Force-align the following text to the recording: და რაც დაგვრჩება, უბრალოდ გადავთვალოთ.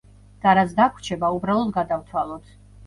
და 0.45 0.53
რაც 0.59 0.73
დაგვრჩება, 0.79 1.31
უბრალოდ 1.37 1.73
გადავთვალოთ. 1.81 2.55